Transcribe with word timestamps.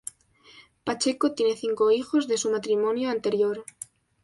Pacheco 0.83 1.33
tiene 1.35 1.55
cinco 1.55 1.91
hijos 1.91 2.27
de 2.27 2.39
su 2.39 2.49
matrimonio 2.49 3.11
anterior. 3.11 3.63